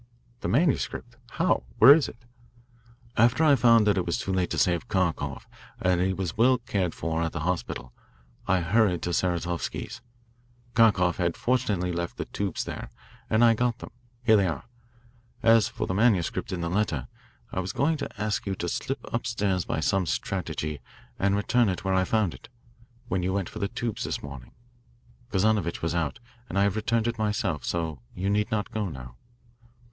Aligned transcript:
"The 0.39 0.47
manuscript? 0.47 1.15
How? 1.33 1.61
Where 1.77 1.93
is 1.93 2.09
it?" 2.09 2.17
"After 3.17 3.43
I 3.43 3.55
found 3.55 3.85
that 3.85 3.99
it 3.99 4.05
was 4.07 4.17
too 4.17 4.33
late 4.33 4.49
to 4.49 4.57
save 4.57 4.87
Kharkoff 4.87 5.47
and 5.79 6.01
that 6.01 6.07
he 6.07 6.11
was 6.11 6.35
well 6.35 6.57
cared 6.57 6.95
for 6.95 7.21
at 7.21 7.33
the 7.33 7.41
hospital, 7.41 7.93
I 8.47 8.61
hurried 8.61 9.03
to 9.03 9.13
Saratovsky's. 9.13 10.01
Kharkoff 10.73 11.17
had 11.17 11.37
fortunately 11.37 11.91
left 11.91 12.17
the 12.17 12.25
tubes 12.25 12.63
there, 12.63 12.89
and 13.29 13.45
I 13.45 13.53
got 13.53 13.77
them. 13.77 13.91
Here 14.23 14.35
they 14.35 14.47
are. 14.47 14.63
As 15.43 15.67
for 15.67 15.85
the 15.85 15.93
manuscript 15.93 16.51
in 16.51 16.61
the 16.61 16.67
letter, 16.71 17.07
I 17.51 17.59
was 17.59 17.71
going 17.71 17.97
to 17.97 18.09
ask 18.19 18.47
you 18.47 18.55
to 18.55 18.67
slip 18.69 19.01
upstairs 19.13 19.65
by 19.65 19.81
some 19.81 20.07
strategy 20.07 20.81
and 21.19 21.35
return 21.35 21.69
it 21.69 21.85
where 21.85 21.93
I 21.93 22.05
found 22.05 22.33
it, 22.33 22.49
when 23.07 23.21
you 23.21 23.33
went 23.33 23.49
for 23.49 23.59
the 23.59 23.67
tubes 23.67 24.03
this 24.05 24.23
morning. 24.23 24.53
Kazanovitch 25.31 25.83
was 25.83 25.93
out, 25.93 26.17
and 26.49 26.57
I 26.57 26.63
have 26.63 26.75
returned 26.75 27.05
it 27.07 27.19
myself, 27.19 27.63
so 27.65 27.99
you 28.15 28.31
need 28.31 28.49
not 28.49 28.71
go, 28.71 28.89
now." 28.89 29.15